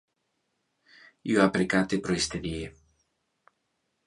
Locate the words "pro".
2.09-2.17